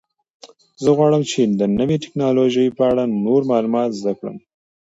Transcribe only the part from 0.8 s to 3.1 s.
زه غواړم چې د نوې تکنالوژۍ په اړه